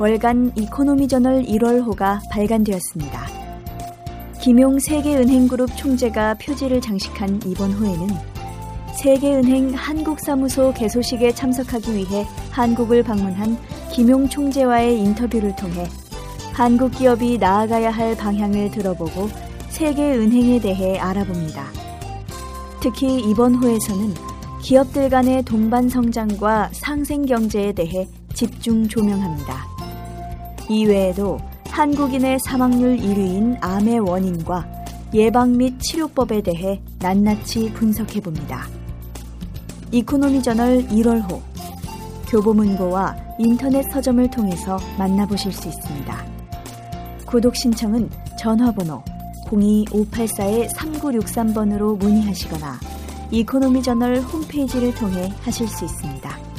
[0.00, 3.26] 월간 이코노미 저널 1월호가 발간되었습니다.
[4.40, 8.08] 김용 세계은행그룹 총재가 표지를 장식한 이번 호에는
[8.98, 13.58] 세계은행 한국사무소 개소식에 참석하기 위해 한국을 방문한
[13.92, 15.86] 김용 총재와의 인터뷰를 통해
[16.54, 19.28] 한국 기업이 나아가야 할 방향을 들어보고
[19.68, 21.66] 세계은행에 대해 알아봅니다.
[22.80, 24.14] 특히 이번 호에서는
[24.62, 29.69] 기업들 간의 동반 성장과 상생 경제에 대해 집중 조명합니다.
[30.70, 34.66] 이외에도 한국인의 사망률 1위인 암의 원인과
[35.12, 38.68] 예방 및 치료법에 대해 낱낱이 분석해 봅니다.
[39.90, 41.40] 이코노미 저널 1월호
[42.28, 46.24] 교보문고와 인터넷 서점을 통해서 만나보실 수 있습니다.
[47.26, 49.02] 구독 신청은 전화번호
[49.46, 52.78] 02-584-3963번으로 문의하시거나
[53.32, 56.49] 이코노미 저널 홈페이지를 통해 하실 수 있습니다.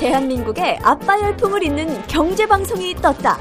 [0.00, 3.36] 대한민국의 아빠 열풍을 잇는 경제 방송이 떴다.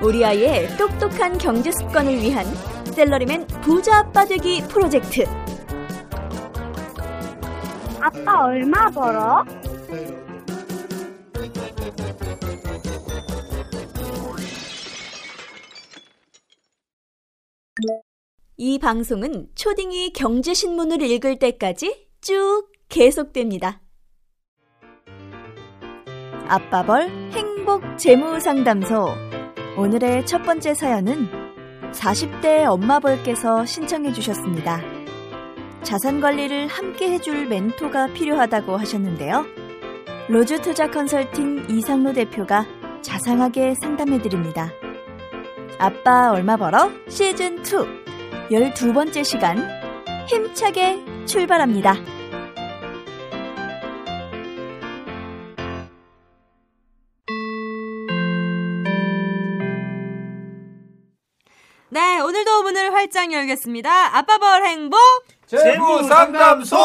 [0.00, 2.46] 우리 아이의 똑똑한 경제 습관을 위한
[2.94, 5.24] 샐러리맨 부자 아빠 되기 프로젝트.
[8.00, 9.44] 아빠 얼마 벌어?
[18.56, 23.82] 이 방송은 초딩이 경제신문을 읽을 때까지 쭉 계속됩니다.
[26.48, 29.08] 아빠벌 행복 재무 상담소.
[29.76, 31.28] 오늘의 첫 번째 사연은
[31.92, 34.80] 40대 엄마벌께서 신청해 주셨습니다.
[35.82, 39.44] 자산 관리를 함께 해줄 멘토가 필요하다고 하셨는데요.
[40.28, 42.66] 로즈 투자 컨설팅 이상로 대표가
[43.02, 44.70] 자상하게 상담해 드립니다.
[45.78, 46.90] 아빠 얼마 벌어?
[47.08, 48.50] 시즌 2.
[48.50, 49.58] 12번째 시간
[50.26, 52.15] 힘차게 출발합니다.
[61.96, 64.18] 네, 오늘도 문을 활짝 열겠습니다.
[64.18, 64.98] 아빠벌 행복!
[65.46, 66.76] 재무 상담소.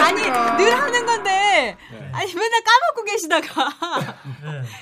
[0.00, 0.22] 아니,
[0.56, 1.76] 늘 하는 건데,
[2.18, 3.70] 아니, 맨날 까먹고 계시다가.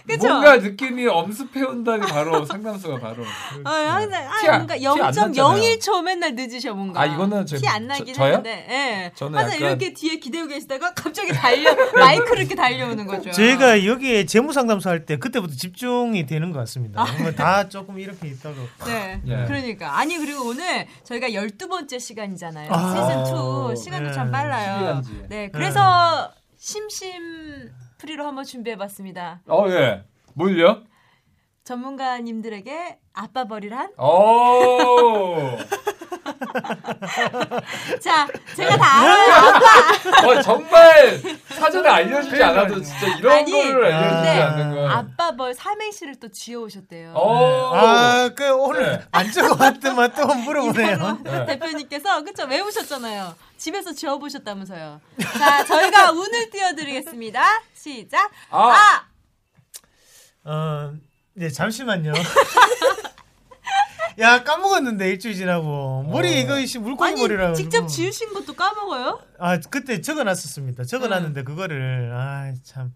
[0.06, 0.28] 그쵸?
[0.28, 3.22] 뭔가 느낌이 엄습해 온다니 바로 상담소가 바로.
[3.22, 5.32] 어, 항상, 아, 티 안- 뭔가 티안 났잖아요.
[5.32, 7.00] 0.01초 맨날 늦으셔, 뭔가.
[7.02, 8.26] 아, 이거는 저- 티안 나긴 저- 저요?
[8.34, 9.12] 했는데, 예.
[9.14, 13.30] 저는 항상 약간- 이렇게 뒤에 기대고 계시다가 갑자기 달려, 마이크를 이렇게 달려오는 거죠.
[13.30, 17.04] 저희가 여기에 재무 상담소 할 때 그때부터 집중이 되는 것 같습니다.
[17.04, 19.20] 뭔가 다 조금 이렇게 있다가 네.
[19.26, 19.44] 예.
[19.46, 19.98] 그러니까.
[19.98, 22.72] 아니, 그리고 오늘 저희가 12번째 시간이잖아요.
[22.72, 22.88] 아.
[22.88, 23.76] 시즌 2.
[23.76, 24.14] 시간도 네.
[24.14, 25.02] 참 빨라요.
[25.02, 25.28] 12년지.
[25.28, 25.50] 네.
[25.52, 26.32] 그래서
[26.70, 29.40] 심심 프리로 한번 준비해봤습니다.
[29.46, 30.02] 어, 예.
[30.34, 30.82] 뭘요?
[31.62, 33.92] 전문가님들에게 아빠벌이란?
[33.96, 35.56] 오.
[38.02, 39.32] 자, 제가 다 알아요.
[39.54, 40.26] 아빠!
[40.28, 44.90] 어, 정말 사전에 알려주지 않아도 진짜 이런 아니, 거를 알려주지 근데 않는 건.
[44.90, 47.12] 아빠 벌 삼행시를 또 지어오셨대요.
[47.12, 47.74] 오.
[47.76, 49.04] 아, 그 오늘 네.
[49.12, 50.94] 안 적어봤더만 또 물어보네요.
[50.94, 53.34] 이상로 대표님께서 그쵸 외우셨잖아요.
[53.56, 55.00] 집에서 지어보셨다면서요.
[55.38, 57.42] 자, 저희가 운을 띄워드리겠습니다.
[57.74, 58.30] 시작.
[58.50, 58.72] 아.
[58.72, 59.06] 아!
[60.44, 60.94] 어,
[61.34, 62.12] 네 잠시만요.
[64.18, 67.48] 야 까먹었는데 일주일 지나고 머리 이거 씨 물고기머리라고.
[67.48, 69.20] 아니 직접 지으신 것도 까먹어요?
[69.38, 70.84] 아 그때 적어놨었습니다.
[70.84, 72.92] 적어놨는데 그거를 아 참.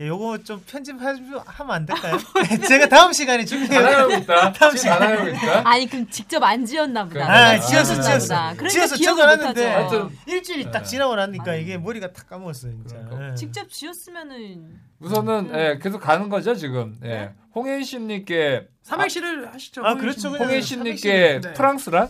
[0.00, 2.18] 야, 요거 좀 편집하면 안 될까요?
[2.68, 3.80] 제가 다음 시간에 준비해.
[4.18, 4.52] 있다.
[4.52, 5.62] 다음 있다.
[5.68, 7.30] 아니 그럼 직접 안 지었나 보다.
[7.30, 8.34] 아, 지었어, 지었어.
[8.56, 9.66] 그러니까 지어서 기억을 적어놨는데.
[9.70, 12.96] 하여튼 일주일이 딱 지나고 나니까 이게 머리가 탁 까먹었어요, 진짜.
[13.30, 13.34] 예.
[13.36, 16.96] 직접 지었으면은 우선은 예, 계속 가는 거죠 지금.
[17.04, 17.30] 예.
[17.54, 19.84] 홍혜신님께 삼행시를 하시죠.
[19.84, 20.30] 아, 그렇죠.
[20.30, 21.52] 홍혜신님께 네.
[21.52, 22.08] 프랑스란?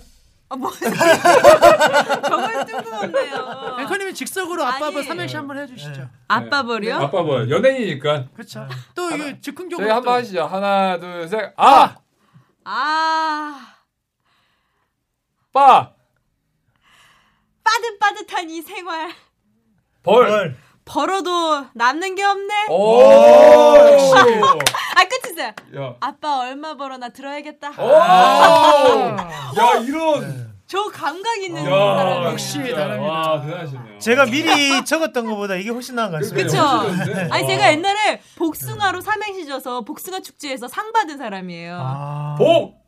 [0.51, 0.71] 아 뭐.
[2.29, 3.77] 정말 뜬금없네요.
[3.81, 5.03] 앵커님이 직속으로 아빠벌 아니.
[5.05, 6.09] 삼행시 한번 해주시죠.
[6.29, 6.97] 아빠벌이요?
[6.97, 8.27] 아빠 뭐 연예인이니까.
[8.35, 8.69] 그렇죠.
[8.95, 10.45] 또 이게 즉흥적으로 저희 한번 또- 하시죠.
[10.45, 11.53] 하나, 둘, 셋.
[11.57, 11.97] 아,
[12.65, 13.75] 아.
[15.53, 15.93] 빠,
[18.01, 19.09] 빠듯한 이 생활
[20.03, 20.27] 벌.
[20.29, 20.57] 벌.
[20.85, 22.67] 벌어도 남는 게 없네.
[22.69, 24.13] 오, 역시.
[24.97, 25.53] 아 끝이세요.
[25.77, 25.95] 야.
[26.01, 27.71] 아빠 얼마 벌어 나 들어야겠다.
[27.83, 27.89] 오.
[27.91, 30.53] 야, 이런.
[30.67, 32.31] 저 감각 있는 야, 사람이에요.
[32.33, 32.59] 역시.
[32.59, 33.01] 다릅니다.
[33.03, 33.99] 와, 대단하시네요.
[33.99, 36.49] 제가 미리 적었던 것보다 이게 훨씬 나은 것 같습니다.
[36.49, 36.63] 그쵸?
[36.89, 37.29] 멋지던데?
[37.31, 37.47] 아니 어.
[37.47, 41.79] 제가 옛날에 복숭아로 삼행시 져서 복숭아 축제에서 상 받은 사람이에요.
[41.81, 42.35] 아.
[42.39, 42.83] 복,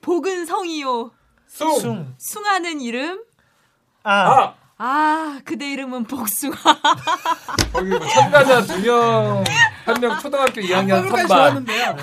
[0.00, 1.10] 복은 성이요.
[1.46, 2.14] 숭, 숭.
[2.18, 3.22] 숭하는 이름.
[4.04, 4.12] 아.
[4.12, 4.54] 아.
[4.78, 6.56] 아 그대 이름은 복숭아.
[7.72, 9.44] 거기 뭐 참가자 두 명,
[9.84, 11.28] 한 명 초등학교 2학년 아빠까지 3반.
[11.28, 11.96] 좋았는데요.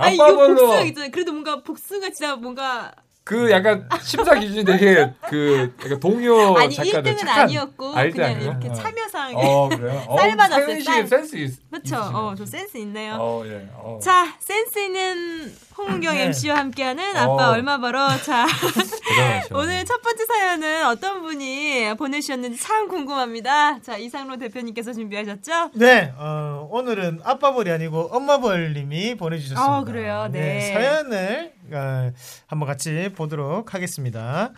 [0.00, 1.10] 아니 이거 복숭아 있잖아요.
[1.10, 2.92] 그래도 뭔가 복숭아 진짜 뭔가
[3.28, 8.16] 그 약간 심사 기준이 되게 그 약간 동료 아니 작가들 1등은 착한 아니었고 아, 일등
[8.22, 8.50] 그냥 아니에요?
[8.52, 8.72] 이렇게 어.
[8.72, 9.32] 참여상.
[9.36, 10.02] 어 그래요?
[10.08, 11.06] 어, 쌀 받았어요, 쌀.
[11.06, 11.96] 센스 있, 그렇죠.
[11.96, 13.18] 어, 저 센스 있네요.
[13.20, 13.68] 어 예.
[13.74, 13.98] 어.
[14.02, 16.24] 자, 센스 있는 홍은경 네.
[16.24, 17.52] MC와 함께하는 아빠 어.
[17.52, 18.16] 얼마 벌어.
[18.16, 18.46] 자.
[19.52, 23.82] 오늘 첫 번째 사연은 어떤 분이 보내주셨는지 참 궁금합니다.
[23.82, 25.72] 자, 이상로 대표님께서 준비하셨죠?
[25.74, 29.62] 네, 어, 오늘은 아빠 벌이 아니고 엄마 벌님이 보내주셨습니다.
[29.62, 30.28] 아, 그래요?
[30.32, 30.72] 네.
[30.72, 32.10] 사연을 어,
[32.46, 34.52] 한번 같이 보도록 하겠습니다.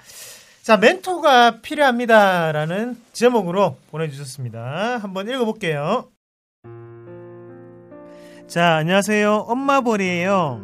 [0.62, 4.98] 자, 멘토가 필요합니다라는 제목으로 보내주셨습니다.
[4.98, 6.08] 한번 읽어볼게요.
[8.46, 9.32] 자, 안녕하세요.
[9.48, 10.60] 엄마벌이에요.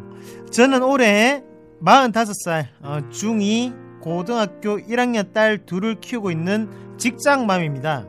[0.50, 1.43] 저는 올해
[1.82, 8.06] 45살, 어, 중2 고등학교 1학년 딸 둘을 키우고 있는 직장맘입니다.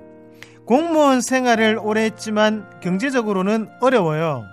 [0.66, 4.44] 공무원 생활을 오래 했지만 경제적으로는 어려워요.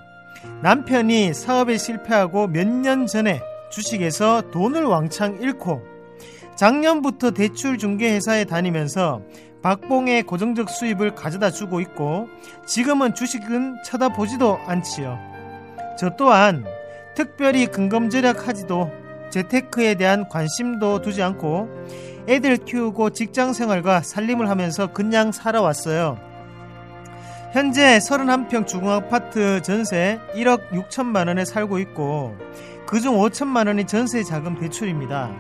[0.62, 3.40] 남편이 사업에 실패하고 몇 년 전에
[3.74, 5.82] 주식에서 돈을 왕창 잃고
[6.54, 9.22] 작년부터 대출 중개 회사에 다니면서
[9.62, 12.28] 박봉의 고정적 수입을 가져다 주고 있고
[12.66, 15.18] 지금은 주식은 쳐다보지도 않지요.
[15.98, 16.64] 저 또한
[17.16, 18.90] 특별히 근검 절약하지도
[19.30, 21.68] 재테크에 대한 관심도 두지 않고
[22.28, 26.18] 애들 키우고 직장 생활과 살림을 하면서 그냥 살아왔어요.
[27.52, 32.36] 현재 31평 주공 아파트 전세 1억 6천만 원에 살고 있고
[32.86, 35.30] 그중 5천만 원이 전세 자금 대출입니다.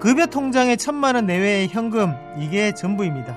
[0.00, 3.36] 급여 통장에 천만 원 내외의 현금 이게 전부입니다.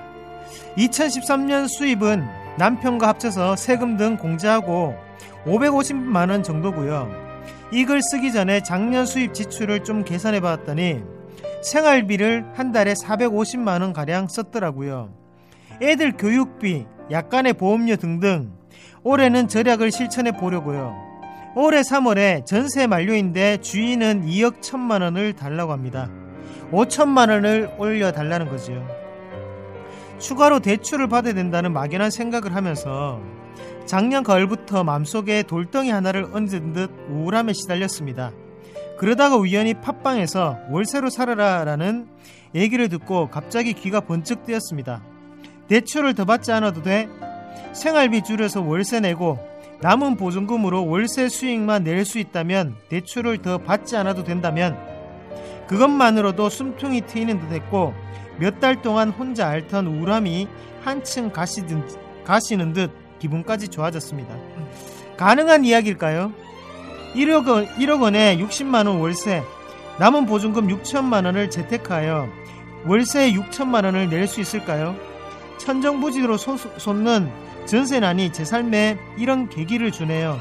[0.77, 2.25] 2013년 수입은
[2.57, 4.95] 남편과 합쳐서 세금 등 공제하고
[5.45, 7.09] 550만 원 정도고요.
[7.71, 11.01] 이걸 쓰기 전에 작년 수입 지출을 좀 계산해 봤더니
[11.63, 15.13] 생활비를 한 달에 450만 원 가량 썼더라고요.
[15.81, 18.51] 애들 교육비, 약간의 보험료 등등
[19.03, 21.10] 올해는 절약을 실천해 보려고요.
[21.53, 26.09] 올해 3월에 전세 만료인데 주인은 2억 1천만 원을 달라고 합니다.
[26.71, 28.87] 5천만 원을 올려 달라는 거지요.
[30.19, 33.19] 추가로 대출을 받아야 된다는 막연한 생각을 하면서
[33.85, 38.31] 작년 가을부터 맘속에 돌덩이 하나를 얹은 듯 우울함에 시달렸습니다.
[38.97, 42.07] 그러다가 우연히 팟빵에서 월세로 살아라라는
[42.55, 45.03] 얘기를 듣고 갑자기 귀가 번쩍 뜨였습니다.
[45.67, 47.09] 대출을 더 받지 않아도 돼?
[47.73, 49.50] 생활비 줄여서 월세 내고
[49.81, 54.77] 남은 보증금으로 월세 수익만 낼 수 있다면 대출을 더 받지 않아도 된다면
[55.67, 57.93] 그것만으로도 숨통이 트이는 듯 했고
[58.37, 60.47] 몇 달 동안 혼자 앓던 우울함이
[60.83, 61.87] 한층 가시든,
[62.23, 64.35] 가시는 듯 기분까지 좋아졌습니다.
[65.17, 66.33] 가능한 이야기일까요?
[67.13, 69.43] 1억, 원, 1억 원에 60만 원 월세,
[69.99, 72.27] 남은 보증금 6천만 원을 재테크하여
[72.87, 74.95] 월세 6천만 원을 낼 수 있을까요?
[75.59, 77.29] 천정부지로 솟- 솟는
[77.65, 80.37] 전세난이 제 삶에 이런 계기를 주네요.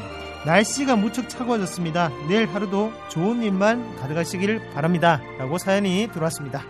[0.47, 2.11] 날씨가 무척 차가워졌습니다.
[2.29, 5.21] 내일 하루도 좋은 일만 가득하시길 바랍니다.
[5.39, 6.62] 라고 사연이 들어왔습니다.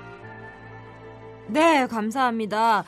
[1.47, 2.85] 네, 감사합니다.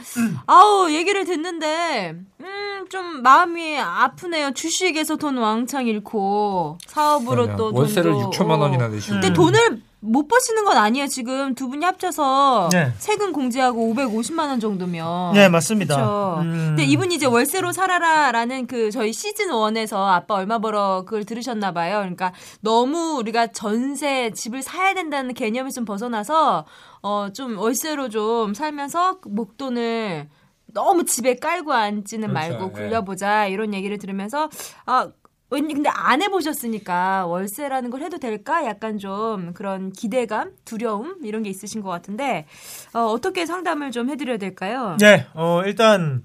[0.47, 4.53] 아우, 얘기를 듣는데, 음, 좀 마음이 아프네요.
[4.53, 8.59] 주식에서 돈 왕창 잃고, 사업으로 그러면 또 월세를 돈도, 6천만 어.
[8.59, 9.15] 원이나 내시고.
[9.15, 11.07] 근데 돈을 못 버시는 건 아니에요.
[11.07, 12.93] 지금 두 분이 합쳐서 네.
[12.99, 15.33] 세금 공제하고 550만 원 정도면.
[15.33, 15.95] 네, 맞습니다.
[15.95, 16.39] 그쵸.
[16.43, 16.65] 음.
[16.71, 21.99] 근데 이분이 이제 월세로 살아라라는 그 저희 시즌 1에서 아빠 얼마 벌어 그걸 들으셨나 봐요.
[22.01, 26.65] 그러니까 너무 우리가 전세 집을 사야 된다는 개념이 좀 벗어나서
[27.03, 30.29] 어 좀 월세로 좀 살면서 그 목돈을
[30.75, 32.49] 너무 집에 깔고 앉지는 그렇죠.
[32.59, 32.73] 말고 예.
[32.83, 34.49] 굴려보자 이런 얘기를 들으면서
[34.87, 35.09] 아
[35.53, 38.65] 왠지 근데 안 해보셨으니까 월세라는 걸 해도 될까?
[38.65, 42.47] 약간 좀 그런 기대감, 두려움 이런 게 있으신 것 같은데
[42.95, 44.97] 어, 어떻게 상담을 좀 해드려야 될까요?
[44.99, 46.23] 네, 어, 일단,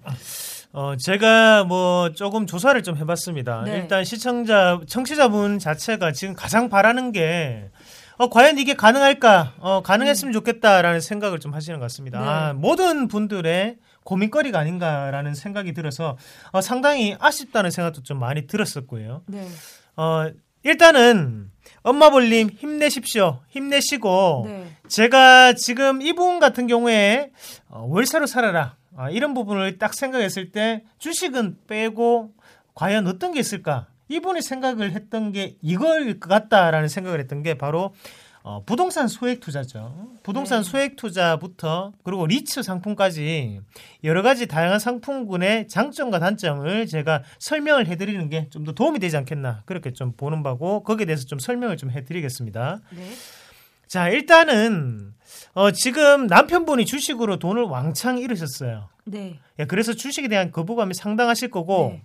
[0.72, 3.64] 어, 제가 뭐 조금 조사를 좀 해봤습니다.
[3.66, 3.78] 네.
[3.78, 7.70] 일단 시청자, 청취자분 자체가 지금 가장 바라는 게,
[8.18, 9.54] 어, 과연 이게 가능할까?
[9.60, 12.20] 어, 가능했으면 좋겠다라는 생각을 좀 하시는 것 같습니다.
[12.20, 12.24] 음.
[12.24, 12.30] 네.
[12.30, 13.78] 아, 모든 분들의
[14.08, 16.18] 고민거리가 아닌가라는 생각이 들어서
[16.52, 19.24] 어, 상당히 아쉽다는 생각도 좀 많이 들었었고요.
[19.28, 19.46] 네.
[19.98, 20.32] 어,
[20.64, 21.52] 일단은
[21.84, 23.42] 엄마볼님 힘내십시오.
[23.50, 24.68] 힘내시고 네.
[24.88, 27.32] 제가 지금 이분 같은 경우에
[27.68, 32.32] 어, 월세로 살아라 아, 이런 부분을 딱 생각했을 때 주식은 빼고
[32.76, 33.88] 과연 어떤 게 있을까?
[34.08, 37.94] 이분이 생각을 했던 게 이걸 것 같다라는 생각을 했던 게 바로
[38.48, 40.08] 어, 부동산 소액 투자죠.
[40.24, 40.70] 부동산 네.
[40.70, 43.60] 소액 투자부터 그리고 리츠 상품까지
[44.06, 49.64] 여러 가지 다양한 상품군의 장점과 단점을 제가 설명을 해드리는 게 좀 더 도움이 되지 않겠나
[49.66, 52.80] 그렇게 좀 보는 바고 거기에 대해서 좀 설명을 좀 해드리겠습니다.
[52.92, 53.12] 네.
[53.86, 55.14] 자 일단은
[55.54, 58.88] 어, 지금 남편분이 주식으로 돈을 왕창 잃으셨어요.
[59.06, 59.40] 네.
[59.60, 62.04] 예, 그래서 주식에 대한 거부감이 상당하실 거고 네.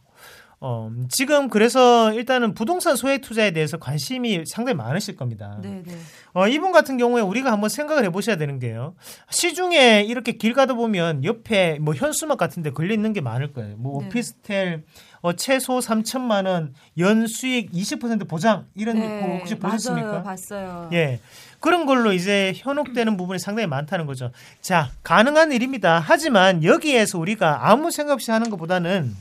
[0.64, 5.58] 어, 지금 그래서 일단은 부동산 소액 투자에 대해서 관심이 상당히 많으실 겁니다.
[5.60, 5.82] 네.
[5.84, 5.92] 네.
[6.34, 8.94] 어, 이분 같은 경우에 우리가 한번 생각을 해보셔야 되는 게요.
[9.28, 13.74] 시중에 이렇게 길 가다 보면 옆에 뭐 현수막 같은데 걸려 있는 게 많을 거예요.
[13.76, 14.06] 뭐 네.
[14.06, 14.84] 오피스텔
[15.20, 20.06] 어, 최소 3천만 원, 연 수익 20% 보장 이런 거 혹시 보셨습니까?
[20.06, 20.22] 네, 맞아요.
[20.22, 20.90] 봤어요.
[20.92, 21.18] 예.
[21.58, 24.30] 그런 걸로 이제 현혹되는 부분이 상당히 많다는 거죠.
[24.60, 26.00] 자, 가능한 일입니다.
[26.04, 29.12] 하지만 여기에서 우리가 아무 생각 없이 하는 것보다는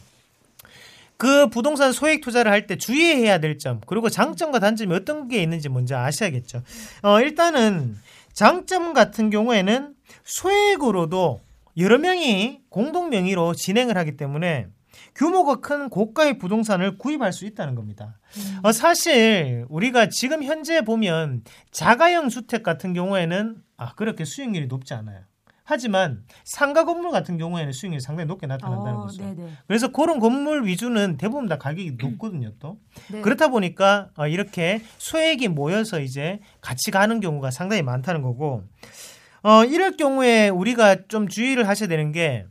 [1.22, 5.70] 그 부동산 소액 투자를 할 때 주의해야 될 점, 그리고 장점과 단점이 어떤 게 있는지
[5.70, 6.64] 먼저 아셔야겠죠.
[7.04, 7.96] 어, 일단은
[8.34, 11.40] 장점 같은 경우에는 소액으로도
[11.78, 14.68] 여러 명이 공동 명의로 진행을 하기 때문에
[15.14, 18.20] 규모가 큰 고가의 부동산을 구입할 수 있다는 겁니다.
[18.64, 25.20] 어, 사실 우리가 지금 현재 보면 자가형 주택 같은 경우에는 아, 그렇게 수익률이 높지 않아요.
[25.72, 29.24] 하지만 상가 건물 같은 경우에는 수익률이 상당히 높게 나타난다는 어, 거죠.
[29.24, 29.52] 네네.
[29.68, 32.78] 그래서 그런 건물 위주는 대부분 다 가격이 높거든요, 또.
[33.10, 33.22] 네.
[33.22, 38.64] 그렇다 보니까 어, 이렇게 소액이 모여서 이제 같이 가는 경우가 상당히 많다는 거고,
[39.44, 42.46] 어, 이럴 경우에 우리가 좀 주의를 하셔야 되는 게,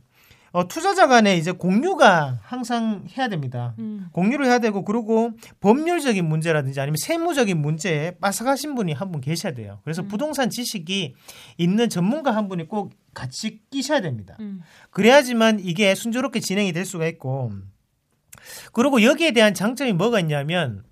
[0.53, 3.73] 어, 투자자 간에 이제 공유가 항상 해야 됩니다.
[3.79, 4.07] 음.
[4.11, 5.31] 공유를 해야 되고, 그리고
[5.61, 9.79] 법률적인 문제라든지 아니면 세무적인 문제에 빠삭하신 분이 한 분 계셔야 돼요.
[9.83, 10.07] 그래서 음.
[10.09, 11.15] 부동산 지식이
[11.57, 14.35] 있는 전문가 한 분이 꼭 같이 끼셔야 됩니다.
[14.39, 14.61] 음.
[14.89, 17.51] 그래야지만 이게 순조롭게 진행이 될 수가 있고
[18.73, 20.83] 그리고 여기에 대한 장점이 뭐가 있냐면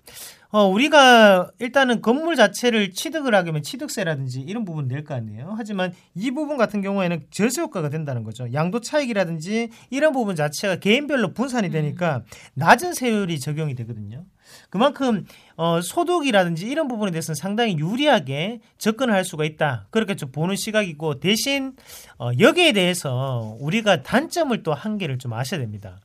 [0.52, 5.54] 어, 우리가 일단은 건물 자체를 취득을 하게 되면 취득세라든지 이런 부분 낼 거 아니에요.
[5.56, 8.52] 하지만 이 부분 같은 경우에는 절세 효과가 된다는 거죠.
[8.52, 12.22] 양도 차익이라든지 이런 부분 자체가 개인별로 분산이 되니까
[12.54, 14.24] 낮은 세율이 적용이 되거든요.
[14.68, 15.24] 그만큼
[15.56, 19.86] 어, 소득이라든지 이런 부분에 대해서는 상당히 유리하게 접근을 할 수가 있다.
[19.90, 21.74] 그렇게 좀 보는 시각이고 대신
[22.18, 26.00] 어, 여기에 대해서 우리가 단점을 또한 개를 좀 아셔야 됩니다.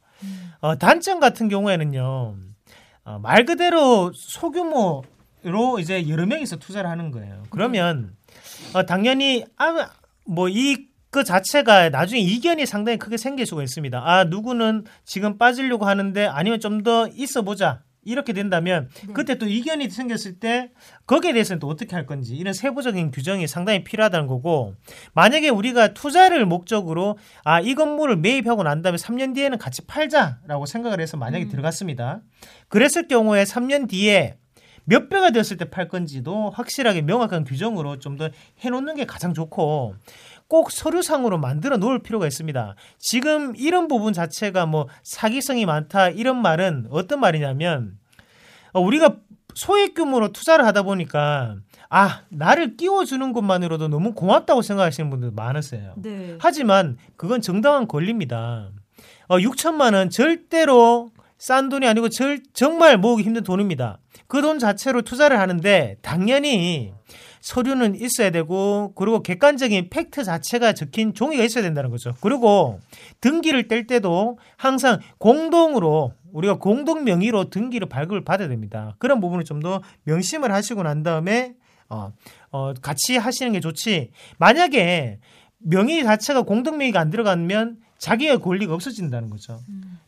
[0.61, 2.35] 어, 단점 같은 경우에는요.
[3.05, 7.43] 어, 말 그대로 소규모로 이제 여러 명이서 투자를 하는 거예요.
[7.50, 8.15] 그러면
[8.74, 9.89] 어, 당연히 아,
[10.25, 14.01] 뭐이 그 자체가 나중에 이견이 상당히 크게 생길 수가 있습니다.
[14.03, 17.81] 아 누구는 지금 빠지려고 하는데 아니면 좀 더 있어 보자.
[18.05, 20.71] 이렇게 된다면 그때 또 이견이 생겼을 때
[21.07, 24.75] 거기에 대해서는 또 어떻게 할 건지 이런 세부적인 규정이 상당히 필요하다는 거고
[25.13, 31.01] 만약에 우리가 투자를 목적으로 아 이 건물을 매입하고 난 다음에 3년 뒤에는 같이 팔자라고 생각을
[31.01, 32.21] 해서 만약에 들어갔습니다.
[32.69, 34.38] 그랬을 경우에 3년 뒤에
[34.88, 39.95] 몇 배가 되었을 때 팔 건지도 확실하게 명확한 규정으로 좀 더 해놓는 게 가장 좋고
[40.55, 42.75] 꼭 서류상으로 만들어 놓을 필요가 있습니다.
[42.97, 47.97] 지금 이런 부분 자체가 뭐 사기성이 많다 이런 말은 어떤 말이냐면
[48.71, 49.17] 어, 우리가
[49.53, 51.57] 소액 규모로 투자를 하다 보니까
[51.89, 55.91] 아 나를 끼워주는 것만으로도 너무 고맙다고 생각하시는 분들 많으세요.
[55.97, 56.38] 네.
[56.39, 58.69] 하지만 그건 정당한 권리입니다.
[59.27, 64.00] 어, 6천만 원 절대로 싼 돈이 아니고 절, 정말 모으기 힘든 돈입니다.
[64.27, 66.93] 그 돈 자체로 투자를 하는데 당연히
[67.45, 72.15] 서류는 있어야 되고 그리고 객관적인 팩트 자체가 적힌 종이가 있어야 된다는 거죠.
[72.19, 72.79] 그리고
[73.21, 78.95] 등기를 뗄 때도 항상 공동으로 우리가 공동 명의로 등기를 발급을 받아야 됩니다.
[78.97, 81.53] 그런 부분을 좀 더 명심을 하시고 난 다음에
[81.87, 82.11] 어,
[82.51, 84.09] 어, 같이 하시는 게 좋지.
[84.39, 85.19] 만약에
[85.59, 89.59] 명의 자체가 공동 명의가 안 들어가면 자기의 권리가 없어진다는 거죠.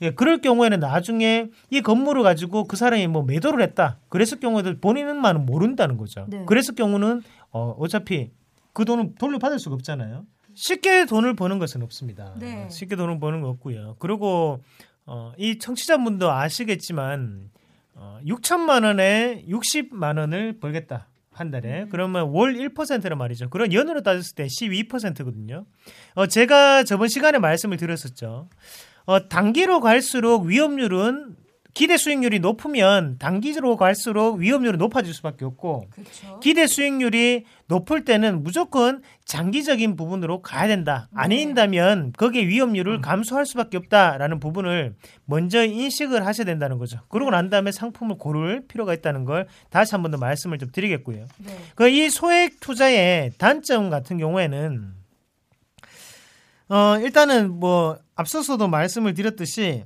[0.01, 3.98] 예, 그럴 경우에는 나중에 이 건물을 가지고 그 사람이 뭐 매도를 했다.
[4.10, 6.25] 그랬을 경우에도 본인은만은 모른다는 거죠.
[6.30, 6.46] 네.
[6.46, 8.32] 그랬을 경우는 어, 어차피
[8.74, 10.25] 그 돈을 돌려받을 수가 없잖아요.
[10.54, 12.36] 쉽게 돈을 버는 것은 없습니다.
[12.39, 12.68] 네.
[12.70, 13.96] 쉽게 돈을 버는 거 없고요.
[14.00, 14.63] 그리고
[15.06, 17.50] 어, 이 청취자분도 아시겠지만
[17.96, 21.08] 어, 6천만 원에 60만 원을 벌겠다.
[21.32, 23.50] 한 달에 그러면 월 1%란 말이죠.
[23.50, 25.66] 그런 연으로 따졌을 때 12%거든요.
[26.16, 28.50] 어, 제가 저번 시간에 말씀을 드렸었죠.
[29.08, 31.36] 어, 단기로 갈수록 위험률은
[31.74, 36.40] 기대 수익률이 높으면 단기로 갈수록 위험률이 높아질 수밖에 없고 그렇죠.
[36.40, 41.08] 기대 수익률이 높을 때는 무조건 장기적인 부분으로 가야 된다.
[41.12, 41.22] 네.
[41.22, 42.48] 아닌다면 거기에 음.
[42.48, 44.96] 위험률을 감소할 수밖에 없다라는 부분을
[45.26, 47.00] 먼저 인식을 하셔야 된다는 거죠.
[47.10, 51.28] 그러고 난 다음에 상품을 고를 필요가 있다는 걸 다시 한 번 더 말씀을 좀 드리겠고요.
[51.46, 51.58] 네.
[51.76, 54.98] 그이 소액 투자의 단점 같은 경우에는
[56.70, 59.86] 어 일단은 뭐 앞서서도 말씀을 드렸듯이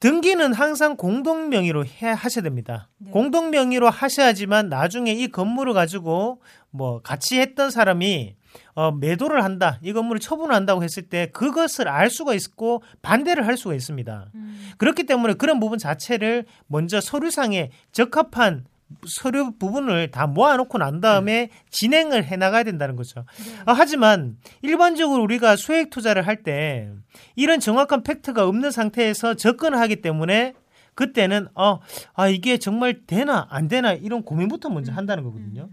[0.00, 2.88] 등기는 항상 공동 명의로 해 하셔야 됩니다.
[2.98, 3.10] 네.
[3.10, 8.36] 공동 명의로 하셔야지만 나중에 이 건물을 가지고 뭐 같이 했던 사람이
[8.74, 13.74] 어, 매도를 한다, 이 건물을 처분한다고 했을 때 그것을 알 수가 있고 반대를 할 수가
[13.74, 14.30] 있습니다.
[14.34, 14.70] 음.
[14.78, 18.64] 그렇기 때문에 그런 부분 자체를 먼저 서류상에 적합한
[19.06, 23.20] 서류 부분을 다 모아놓고 난 다음에 진행을 해 나가야 된다는 거죠.
[23.66, 26.90] 어, 하지만 일반적으로 우리가 소액 투자를 할 때
[27.34, 30.54] 이런 정확한 팩트가 없는 상태에서 접근을 하기 때문에
[30.94, 31.80] 그때는 어,
[32.14, 35.68] 아 이게 정말 되나 안 되나 이런 고민부터 먼저 한다는 거거든요.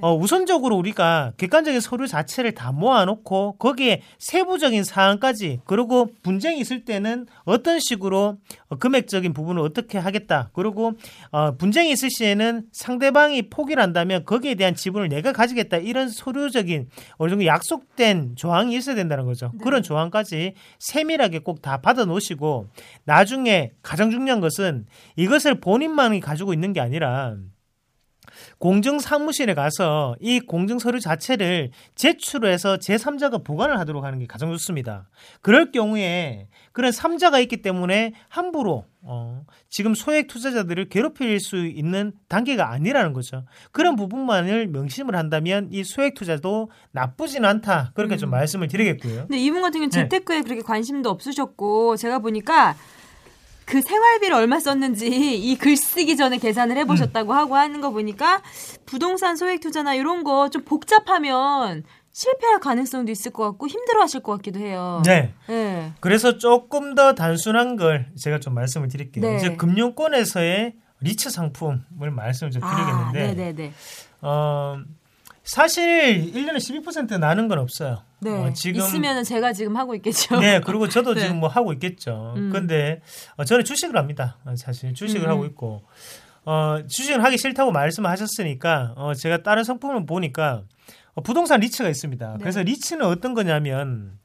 [0.00, 7.26] 어, 우선적으로 우리가 객관적인 서류 자체를 다 모아놓고 거기에 세부적인 사항까지 그리고 분쟁이 있을 때는
[7.44, 8.36] 어떤 식으로
[8.68, 10.50] 어, 금액적인 부분을 어떻게 하겠다.
[10.52, 10.92] 그리고
[11.32, 15.78] 어, 분쟁이 있을 시에는 상대방이 포기를 한다면 거기에 대한 지분을 내가 가지겠다.
[15.78, 19.50] 이런 서류적인 어느 정도 약속된 조항이 있어야 된다는 거죠.
[19.62, 22.68] 그런 조항까지 세밀하게 꼭 다 받아 놓으시고
[23.04, 24.84] 나중에 가장 중요한 것은
[25.16, 27.36] 이것을 본인만이 가지고 있는 게 아니라
[28.64, 35.06] 공증 사무실에 가서 이 공증 서류 자체를 제출해서 제3자가 보관을 하도록 하는 게 가장 좋습니다.
[35.42, 42.70] 그럴 경우에 그런 3자가 있기 때문에 함부로 어, 지금 소액 투자자들을 괴롭힐 수 있는 단계가
[42.70, 43.44] 아니라는 거죠.
[43.70, 47.92] 그런 부분만을 명심을 한다면 이 소액 투자도 나쁘진 않다.
[47.92, 49.26] 그렇게 좀 말씀을 드리겠고요.
[49.26, 50.02] 근데 이분 같은 경우는 네.
[50.04, 52.76] 재테크에 그렇게 관심도 없으셨고 제가 보니까
[53.66, 55.06] 그 생활비를 얼마 썼는지
[55.38, 57.36] 이 글 쓰기 전에 계산을 해보셨다고 음.
[57.36, 58.42] 하고 하는 거 보니까
[58.86, 64.60] 부동산 소액 투자나 이런 거 좀 복잡하면 실패할 가능성도 있을 것 같고 힘들어하실 것 같기도
[64.60, 65.02] 해요.
[65.04, 65.32] 네.
[65.48, 65.92] 네.
[66.00, 69.24] 그래서 조금 더 단순한 걸 제가 좀 말씀을 드릴게요.
[69.24, 69.36] 네.
[69.36, 72.70] 이제 금융권에서의 리츠 상품을 말씀을 좀 아,
[73.12, 73.72] 드리겠는데 네네네.
[74.22, 74.76] 어,
[75.44, 78.02] 사실 1년에 12% 나는 건 없어요.
[78.20, 78.30] 네.
[78.30, 80.40] 어, 지금 있으면은 제가 지금 하고 있겠죠.
[80.40, 81.20] 네, 그리고 저도 네.
[81.20, 82.32] 지금 뭐 하고 있겠죠.
[82.36, 82.50] 음.
[82.50, 83.02] 근데
[83.36, 84.38] 어, 저는 주식을 합니다.
[84.46, 85.30] 어, 사실 주식을 음.
[85.30, 85.82] 하고 있고
[86.46, 90.62] 어, 주식을 하기 싫다고 말씀하셨으니까 어, 제가 다른 상품을 보니까
[91.12, 92.32] 어, 부동산 리츠가 있습니다.
[92.32, 92.38] 네.
[92.40, 94.18] 그래서 리츠는 어떤 거냐면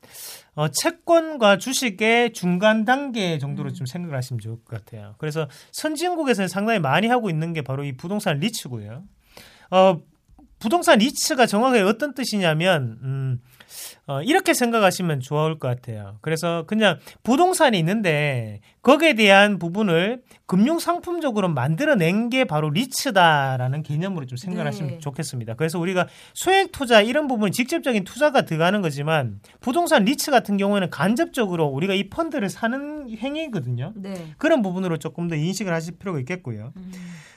[0.55, 3.73] 어, 채권과 주식의 중간 단계 정도로 음.
[3.73, 5.15] 좀 생각을 하시면 좋을 것 같아요.
[5.17, 9.03] 그래서 선진국에서는 상당히 많이 하고 있는 게 바로 이 부동산 리츠고요.
[9.71, 10.01] 어,
[10.59, 13.41] 부동산 리츠가 정확하게 어떤 뜻이냐면 음,
[14.07, 16.17] 어, 이렇게 생각하시면 좋을 것 같아요.
[16.21, 24.37] 그래서 그냥 부동산이 있는데 거기에 대한 부분을 금융 상품적으로 만들어낸 게 바로 리츠다라는 개념으로 좀
[24.37, 24.99] 생각하시면 네.
[24.99, 25.53] 좋겠습니다.
[25.53, 31.67] 그래서 우리가 소액 투자 이런 부분은 직접적인 투자가 들어가는 거지만 부동산 리츠 같은 경우에는 간접적으로
[31.67, 33.93] 우리가 이 펀드를 사는 행위거든요.
[33.95, 34.33] 네.
[34.37, 36.73] 그런 부분으로 조금 더 인식을 하실 필요가 있겠고요.
[36.75, 36.91] 음.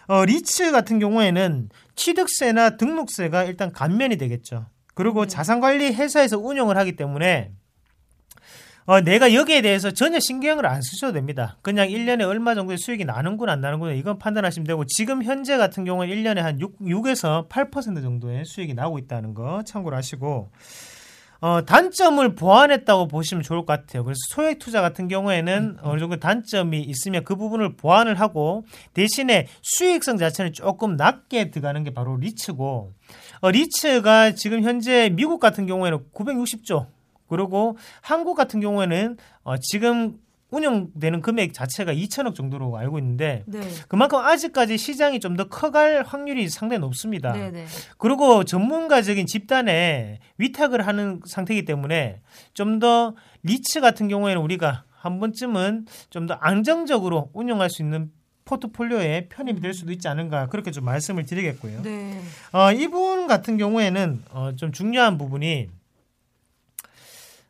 [0.06, 4.66] 어, 리츠 같은 경우에는 취득세나 등록세가 일단 감면이 되겠죠.
[4.94, 7.52] 그리고 자산관리 회사에서 운영을 하기 때문에
[8.84, 11.56] 어, 내가 여기에 대해서 전혀 신경을 안 쓰셔도 됩니다.
[11.62, 16.12] 그냥 1년에 얼마 정도의 수익이 나는구나 안 나는구나 이건 판단하시면 되고 지금 현재 같은 경우는
[16.12, 20.50] 1년에 한 6, 6에서 8% 정도의 수익이 나오고 있다는 거 참고로 하시고
[21.42, 24.04] 어, 단점을 보완했다고 보시면 좋을 것 같아요.
[24.04, 30.18] 그래서 소액 투자 같은 경우에는 어느 정도 단점이 있으면 그 부분을 보완을 하고 대신에 수익성
[30.18, 32.92] 자체는 조금 낮게 들어가는 게 바로 리츠고
[33.40, 36.86] 어, 리츠가 지금 현재 미국 같은 경우에는 960조
[37.28, 40.20] 그리고 한국 같은 경우에는 어, 지금
[40.52, 43.60] 운영되는 금액 자체가 2천억 정도로 알고 있는데 네.
[43.88, 47.32] 그만큼 아직까지 시장이 좀 더 커갈 확률이 상당히 높습니다.
[47.32, 47.64] 네네.
[47.98, 52.20] 그리고 전문가적인 집단에 위탁을 하는 상태이기 때문에
[52.54, 58.10] 좀 더 리츠 같은 경우에는 우리가 한 번쯤은 좀 더 안정적으로 운영할 수 있는
[58.44, 61.82] 포트폴리오에 편입이 될 수도 있지 않은가 그렇게 좀 말씀을 드리겠고요.
[61.82, 62.20] 네.
[62.52, 65.68] 어, 이분 같은 경우에는 어, 좀 중요한 부분이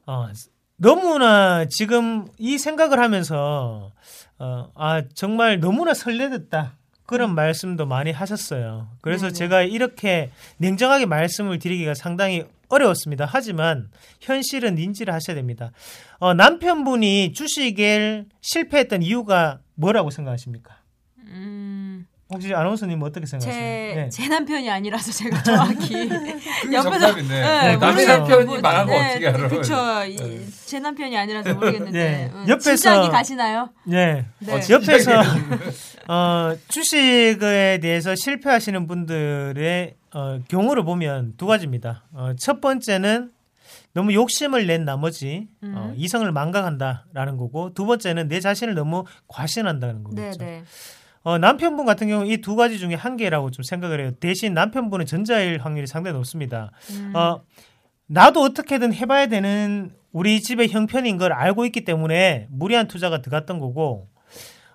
[0.07, 0.29] 어,
[0.77, 3.93] 너무나 지금 이 생각을 하면서
[4.39, 8.89] 어, 아 정말 너무나 설레됐다 그런 말씀도 많이 하셨어요.
[9.01, 9.35] 그래서 네네.
[9.35, 13.27] 제가 이렇게 냉정하게 말씀을 드리기가 상당히 어려웠습니다.
[13.29, 15.73] 하지만 현실은 인지를 하셔야 됩니다.
[16.19, 20.79] 어, 남편분이 주식을 실패했던 이유가 뭐라고 생각하십니까?
[21.19, 22.07] 음.
[22.33, 23.55] 혹시 아나운서님 어떻게 생각하세요?
[23.55, 24.09] 제, 네.
[24.09, 27.29] 제 남편이 아니라서 제가 정확히 그게 정답이네.
[27.29, 28.19] 네, 남의 그렇죠.
[28.37, 29.49] 남편이 말한 거 어떻게 알아?
[29.49, 29.77] 그렇죠.
[30.25, 30.47] 네.
[30.67, 32.31] 제 남편이 아니라서 모르겠는데 네.
[32.33, 33.69] 음, 옆에서- 진작이 가시나요?
[33.85, 34.27] 네.
[34.39, 34.53] 네.
[34.53, 35.11] 어, 옆에서
[36.09, 42.05] 어, 주식에 대해서 실패하시는 분들의 어, 경우를 보면 두 가지입니다.
[42.13, 43.31] 어, 첫 번째는
[43.95, 45.95] 너무 욕심을 낸 나머지 어, 음.
[45.97, 50.17] 이성을 망각한다라는 거고 두 번째는 내 자신을 너무 과신한다는 거죠.
[50.17, 50.63] 네, 네.
[51.23, 54.11] 어, 남편분 같은 경우 이 두 가지 중에 한 개라고 좀 생각을 해요.
[54.21, 56.71] 대신 남편분은 전자일 확률이 상당히 높습니다.
[56.91, 57.13] 음.
[57.15, 57.43] 어,
[58.07, 64.09] 나도 어떻게든 해봐야 되는 우리 집의 형편인 걸 알고 있기 때문에 무리한 투자가 들어갔던 거고,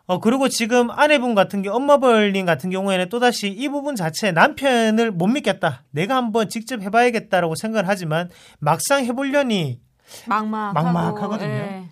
[0.05, 5.27] 어, 그리고 지금 아내분 같은 경우, 엄마벌님 같은 경우에는 또다시 이 부분 자체 남편을 못
[5.27, 5.83] 믿겠다.
[5.91, 8.29] 내가 한번 직접 해봐야겠다라고 생각을 하지만
[8.59, 9.81] 막상 해보려니
[10.25, 11.51] 막막하고, 막막하거든요.
[11.51, 11.83] 예.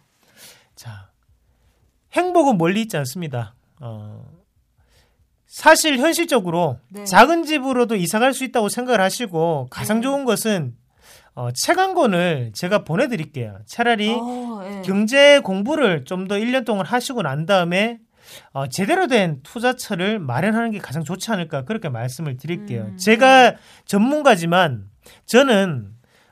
[0.75, 1.09] 자,
[2.13, 3.53] 행복은 멀리 있지 않습니다.
[3.81, 4.24] 어,
[5.55, 7.05] 사실 현실적으로 네.
[7.05, 10.73] 작은 집으로도 이사 갈 수 있다고 생각을 하시고 가장 좋은 것은
[11.33, 13.59] 어, 책 한 권을 제가 보내드릴게요.
[13.65, 14.81] 차라리 어, 예.
[14.83, 17.99] 경제 공부를 좀 더 1년 동안 하시고 난 다음에
[18.51, 22.87] 어, 제대로 된 투자처를 마련하는 게 가장 좋지 않을까 그렇게 말씀을 드릴게요.
[22.91, 24.89] 음, 제가 전문가지만
[25.25, 25.87] 저는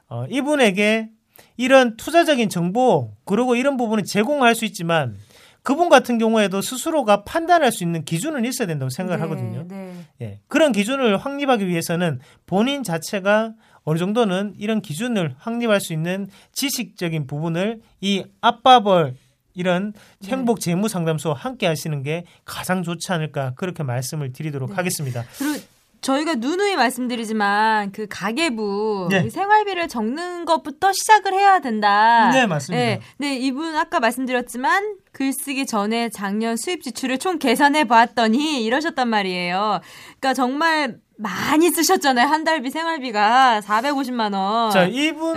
[0.09, 1.07] 어, 이분에게
[1.55, 5.15] 이런 투자적인 정보 그리고 이런 부분을 제공할 수 있지만
[5.63, 9.65] 그분 같은 경우에도 스스로가 판단할 수 있는 기준은 있어야 된다고 생각을 네, 하거든요.
[9.67, 9.93] 네.
[10.21, 10.39] 예.
[10.47, 13.53] 그런 기준을 확립하기 위해서는 본인 자체가
[13.85, 19.15] 어느 정도는 이런 기준을 확립할 수 있는 지식적인 부분을 이 아빠벌
[19.55, 20.29] 이런 네.
[20.29, 24.75] 행복 재무 상담소 함께 하시는 게 가장 좋지 않을까 그렇게 말씀을 드리도록 네.
[24.75, 25.23] 하겠습니다.
[25.37, 25.59] 그리고
[26.03, 29.23] 저희가 누누이 말씀드리지만 그 가계부 네.
[29.25, 32.29] 이 생활비를 적는 것부터 시작을 해야 된다.
[32.31, 32.83] 네, 맞습니다.
[32.83, 39.79] 네, 네, 이분 아까 말씀드렸지만 글쓰기 전에 작년 수입 지출을 총 계산해 보았더니 이러셨단 말이에요.
[40.19, 42.27] 그러니까 정말 많이 쓰셨잖아요.
[42.27, 44.71] 한 달비 생활비가 450만 원.
[44.71, 45.33] 자, 이분은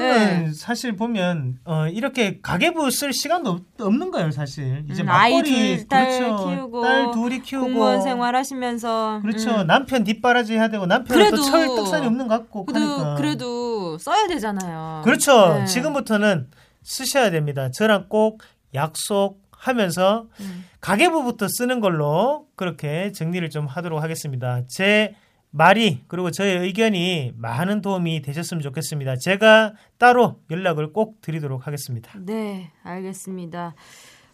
[0.46, 0.50] 네.
[0.54, 4.84] 사실 보면 어, 이렇게 가계부 쓸 시간도 없, 없는 거예요, 사실.
[4.90, 6.48] 이제 음, 아이 둘, 딸 그렇죠.
[6.48, 9.50] 키우고, 딸 둘이 키우고 공무원 생활하시면서 그렇죠.
[9.60, 9.66] 음.
[9.66, 13.14] 남편 뒷바라지 해야 되고 남편은 그래도- 또 철 떡살이 없는 것 같고 그래도 하니까.
[13.16, 15.02] 그래도 써야 되잖아요.
[15.04, 15.54] 그렇죠.
[15.58, 15.64] 네.
[15.66, 16.48] 지금부터는
[16.82, 17.70] 쓰셔야 됩니다.
[17.72, 18.42] 저랑 꼭
[18.74, 20.64] 약속 하면서 음.
[20.80, 24.62] 가계부부터 쓰는 걸로 그렇게 정리를 좀 하도록 하겠습니다.
[24.68, 25.14] 제
[25.56, 29.16] 말이 그리고 저의 의견이 많은 도움이 되셨으면 좋겠습니다.
[29.16, 32.12] 제가 따로 연락을 꼭 드리도록 하겠습니다.
[32.18, 33.74] 네, 알겠습니다.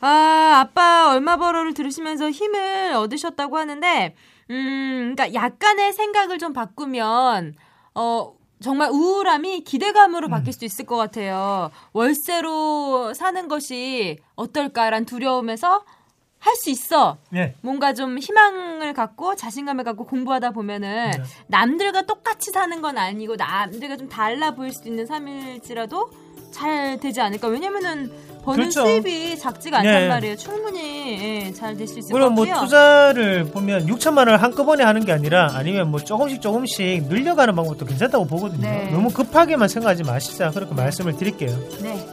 [0.01, 4.17] 아, 아빠 얼마 벌어를 들으시면서 힘을 얻으셨다고 하는데,
[4.51, 7.55] 음, 그러니까 약간의 생각을 좀 바꾸면,
[7.95, 11.71] 어, 정말 우울함이 기대감으로 바뀔 수 있을 것 같아요.
[11.93, 15.85] 월세로 사는 것이 어떨까란 두려움에서
[16.43, 17.19] 할 수 있어.
[17.31, 17.55] 네.
[17.61, 21.23] 뭔가 좀 희망을 갖고 자신감을 갖고 공부하다 보면은 네.
[21.47, 26.11] 남들과 똑같이 사는 건 아니고 남들과 좀 달라 보일 수도 있는 삶일지라도
[26.51, 27.49] 잘 되지 않을까.
[27.49, 28.13] 왜냐면은
[28.45, 28.85] 버는 그렇죠.
[28.85, 30.09] 수입이 작지가 않단 네.
[30.09, 30.37] 말이에요.
[30.37, 32.45] 충분히 예, 잘될 수 있을 것 그럼 뭐.
[32.45, 38.27] 투자를 보면 6천만 원을 한꺼번에 하는 게 아니라 아니면 뭐 조금씩 조금씩 늘려가는 방법도 괜찮다고
[38.27, 38.69] 보거든요.
[38.69, 38.91] 네.
[38.91, 41.57] 너무 급하게만 생각하지 마시자 그렇게 말씀을 드릴게요.
[41.83, 42.05] 네.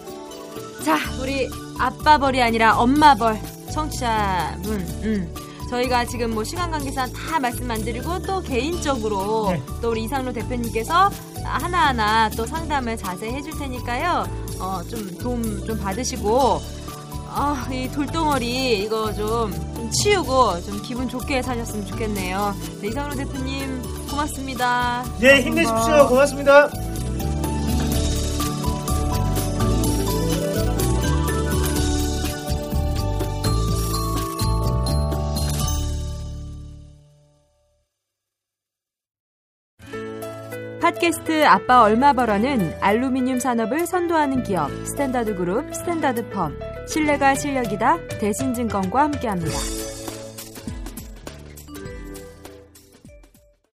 [0.83, 3.39] 자, 우리 아빠 벌이 아니라 엄마 벌
[3.73, 4.73] 청취자분.
[5.03, 5.33] 음.
[5.69, 9.61] 저희가 지금 뭐 시간 관계상 다 말씀 안 드리고 또 개인적으로 네.
[9.81, 11.11] 또 우리 이상로 대표님께서
[11.43, 14.27] 하나하나 또 상담을 자세히 해줄 테니까요.
[14.59, 16.59] 어, 좀 도움 좀 받으시고
[17.31, 22.55] 아, 이 돌덩어리 이거 좀, 좀 치우고 좀 기분 좋게 사셨으면 좋겠네요.
[22.81, 25.05] 네, 이상로 대표님 고맙습니다.
[25.19, 26.07] 네, 힘내십시오.
[26.07, 26.67] 고맙습니다.
[40.89, 46.52] 팟캐스트 아빠 얼마 벌어는 알루미늄 산업을 선도하는 기업 스탠다드 그룹 스탠다드 펌
[46.88, 49.88] 신뢰가 실력이다 대신증권과 함께합니다.